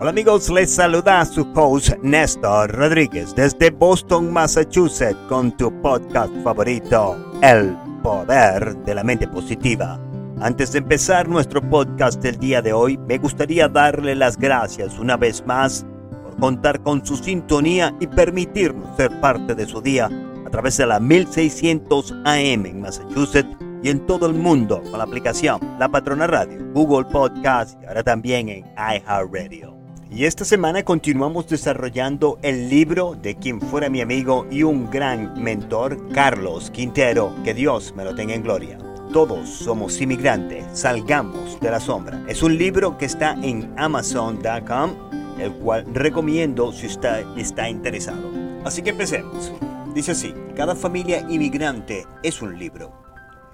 [0.00, 7.18] Hola amigos, les saluda su host Néstor Rodríguez desde Boston, Massachusetts con tu podcast favorito,
[7.42, 10.00] El Poder de la Mente Positiva.
[10.40, 15.18] Antes de empezar nuestro podcast del día de hoy, me gustaría darle las gracias una
[15.18, 15.84] vez más
[16.22, 20.08] por contar con su sintonía y permitirnos ser parte de su día
[20.46, 25.04] a través de la 1600 AM en Massachusetts y en todo el mundo con la
[25.04, 29.79] aplicación La Patrona Radio, Google Podcast y ahora también en iHeartRadio.
[30.12, 35.40] Y esta semana continuamos desarrollando el libro de quien fuera mi amigo y un gran
[35.40, 37.32] mentor, Carlos Quintero.
[37.44, 38.76] Que Dios me lo tenga en gloria.
[39.12, 42.24] Todos somos inmigrantes, salgamos de la sombra.
[42.26, 44.90] Es un libro que está en amazon.com,
[45.38, 48.32] el cual recomiendo si usted está interesado.
[48.64, 49.52] Así que empecemos.
[49.94, 52.92] Dice así, cada familia inmigrante es un libro.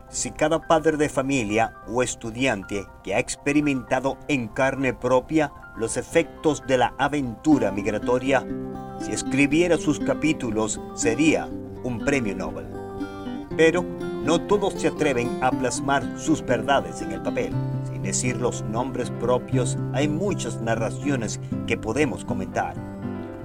[0.09, 6.63] Si cada padre de familia o estudiante que ha experimentado en carne propia los efectos
[6.67, 8.47] de la aventura migratoria,
[9.01, 11.49] si escribiera sus capítulos sería
[11.85, 12.67] un premio Nobel.
[13.57, 13.85] Pero
[14.25, 17.53] no todos se atreven a plasmar sus verdades en el papel.
[17.91, 22.75] Sin decir los nombres propios, hay muchas narraciones que podemos comentar.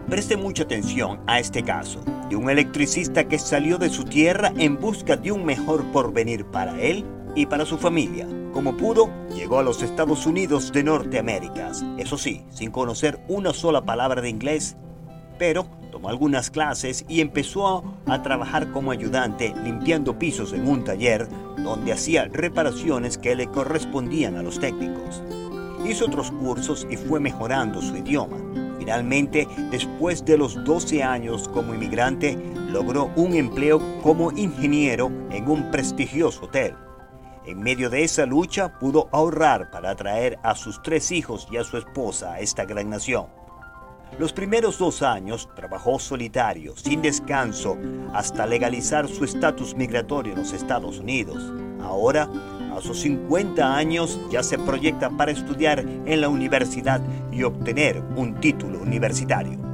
[0.10, 4.80] Preste mucha atención a este caso de un electricista que salió de su tierra en
[4.80, 8.28] busca de un mejor porvenir para él y para su familia.
[8.54, 13.86] Como pudo, llegó a los Estados Unidos de Norteamérica, eso sí, sin conocer una sola
[13.86, 14.76] palabra de inglés,
[15.40, 21.28] pero tomó algunas clases y empezó a trabajar como ayudante limpiando pisos en un taller
[21.64, 25.23] donde hacía reparaciones que le correspondían a los técnicos.
[25.86, 28.38] Hizo otros cursos y fue mejorando su idioma.
[28.78, 32.38] Finalmente, después de los 12 años como inmigrante,
[32.70, 36.76] logró un empleo como ingeniero en un prestigioso hotel.
[37.45, 41.64] En medio de esa lucha pudo ahorrar para traer a sus tres hijos y a
[41.64, 43.28] su esposa a esta gran nación.
[44.20, 47.78] Los primeros dos años trabajó solitario, sin descanso,
[48.14, 51.52] hasta legalizar su estatus migratorio en los Estados Unidos.
[51.82, 52.30] Ahora
[52.76, 57.02] a sus 50 años ya se proyecta para estudiar en la universidad
[57.32, 59.70] y obtener un título universitario.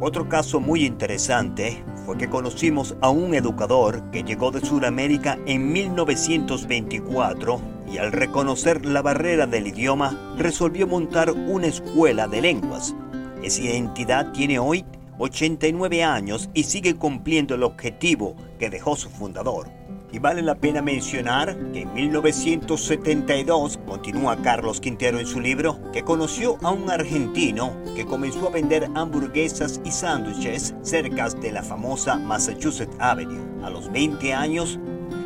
[0.00, 5.72] Otro caso muy interesante fue que conocimos a un educador que llegó de Sudamérica en
[5.72, 7.60] 1924
[7.92, 12.94] y al reconocer la barrera del idioma resolvió montar una escuela de lenguas.
[13.42, 14.84] Esa identidad tiene hoy
[15.18, 19.77] 89 años y sigue cumpliendo el objetivo que dejó su fundador.
[20.10, 26.02] Y vale la pena mencionar que en 1972, continúa Carlos Quintero en su libro, que
[26.02, 32.16] conoció a un argentino que comenzó a vender hamburguesas y sándwiches cerca de la famosa
[32.16, 33.44] Massachusetts Avenue.
[33.62, 34.78] A los 20 años,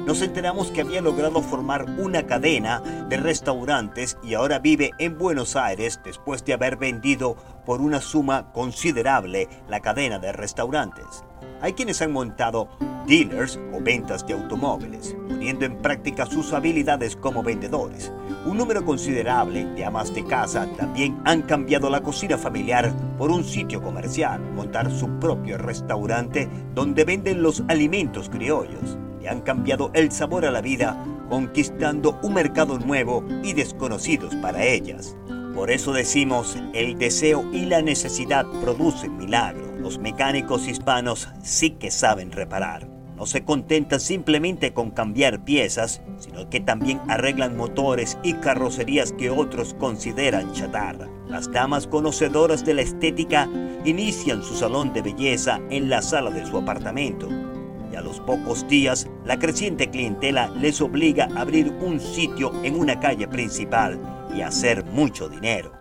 [0.04, 5.54] nos enteramos que había logrado formar una cadena de restaurantes y ahora vive en Buenos
[5.54, 11.24] Aires después de haber vendido por una suma considerable la cadena de restaurantes.
[11.60, 12.68] Hay quienes han montado
[13.06, 18.12] dealers o ventas de automóviles, poniendo en práctica sus habilidades como vendedores.
[18.46, 23.44] Un número considerable de amas de casa también han cambiado la cocina familiar por un
[23.44, 30.10] sitio comercial, montar su propio restaurante donde venden los alimentos criollos y han cambiado el
[30.10, 30.96] sabor a la vida,
[31.28, 35.16] conquistando un mercado nuevo y desconocidos para ellas.
[35.54, 39.71] Por eso decimos, el deseo y la necesidad producen milagros.
[39.82, 42.86] Los mecánicos hispanos sí que saben reparar.
[43.16, 49.28] No se contentan simplemente con cambiar piezas, sino que también arreglan motores y carrocerías que
[49.28, 51.08] otros consideran chatarra.
[51.26, 53.48] Las damas conocedoras de la estética
[53.84, 57.28] inician su salón de belleza en la sala de su apartamento.
[57.92, 62.76] Y a los pocos días, la creciente clientela les obliga a abrir un sitio en
[62.76, 64.00] una calle principal
[64.32, 65.72] y hacer mucho dinero.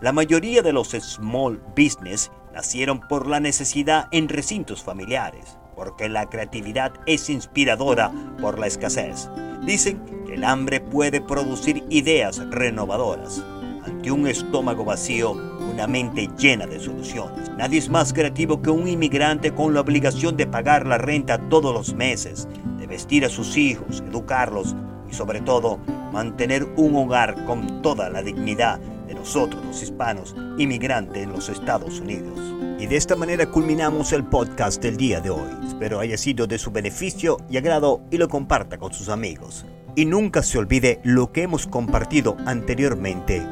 [0.00, 6.28] La mayoría de los small business nacieron por la necesidad en recintos familiares, porque la
[6.28, 8.10] creatividad es inspiradora
[8.40, 9.30] por la escasez.
[9.64, 13.44] Dicen que el hambre puede producir ideas renovadoras.
[13.84, 15.34] Ante un estómago vacío,
[15.72, 17.48] una mente llena de soluciones.
[17.56, 21.72] Nadie es más creativo que un inmigrante con la obligación de pagar la renta todos
[21.72, 24.74] los meses, de vestir a sus hijos, educarlos
[25.08, 25.78] y sobre todo
[26.12, 28.80] mantener un hogar con toda la dignidad
[29.18, 32.38] nosotros los hispanos inmigrantes en los Estados Unidos.
[32.78, 35.50] Y de esta manera culminamos el podcast del día de hoy.
[35.66, 39.66] Espero haya sido de su beneficio y agrado y lo comparta con sus amigos.
[39.96, 43.44] Y nunca se olvide lo que hemos compartido anteriormente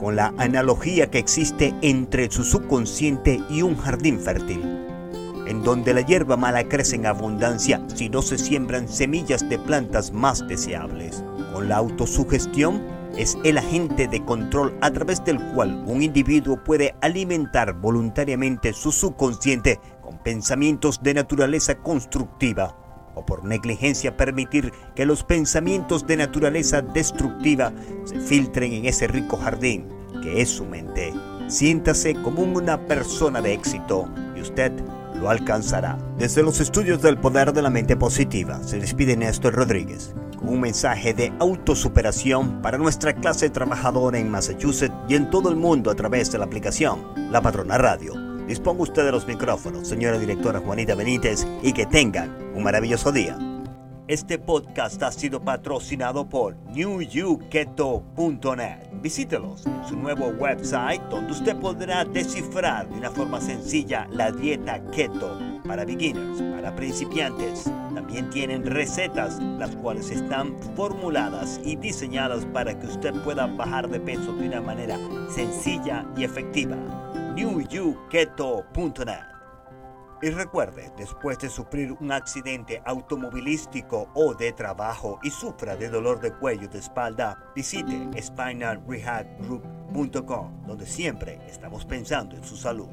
[0.00, 4.62] con la analogía que existe entre su subconsciente y un jardín fértil,
[5.46, 10.10] en donde la hierba mala crece en abundancia si no se siembran semillas de plantas
[10.10, 11.22] más deseables.
[11.52, 12.80] Con la autosugestión
[13.20, 18.92] es el agente de control a través del cual un individuo puede alimentar voluntariamente su
[18.92, 22.76] subconsciente con pensamientos de naturaleza constructiva
[23.14, 27.72] o por negligencia permitir que los pensamientos de naturaleza destructiva
[28.04, 29.86] se filtren en ese rico jardín
[30.22, 31.12] que es su mente.
[31.48, 34.72] Siéntase como una persona de éxito y usted
[35.16, 35.98] lo alcanzará.
[36.16, 41.14] Desde los estudios del poder de la mente positiva se despide Néstor Rodríguez un mensaje
[41.14, 46.30] de autosuperación para nuestra clase trabajadora en Massachusetts y en todo el mundo a través
[46.32, 48.14] de la aplicación La Patrona Radio.
[48.46, 53.38] Disponga usted de los micrófonos, señora directora Juanita Benítez, y que tengan un maravilloso día.
[54.10, 58.88] Este podcast ha sido patrocinado por newyouketo.net.
[59.00, 65.38] Visítelos su nuevo website donde usted podrá descifrar de una forma sencilla la dieta keto
[65.64, 67.70] para beginners, para principiantes.
[67.94, 74.00] También tienen recetas las cuales están formuladas y diseñadas para que usted pueda bajar de
[74.00, 74.98] peso de una manera
[75.32, 76.74] sencilla y efectiva.
[77.36, 79.39] newyouketo.net
[80.22, 86.20] y recuerde, después de sufrir un accidente automovilístico o de trabajo y sufra de dolor
[86.20, 92.88] de cuello de espalda, visite spinalrehabgroup.com, donde siempre estamos pensando en su salud.